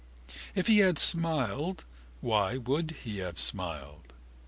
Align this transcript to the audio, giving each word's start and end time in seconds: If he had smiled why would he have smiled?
If 0.55 0.65
he 0.65 0.79
had 0.79 0.97
smiled 0.97 1.85
why 2.21 2.57
would 2.57 2.89
he 3.03 3.19
have 3.19 3.37
smiled? 3.37 4.13